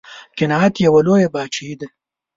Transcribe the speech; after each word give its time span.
قناعت 0.37 0.73
یوه 0.85 1.01
لویه 1.05 1.29
بادشاهي 1.35 1.75
ده. 1.81 1.87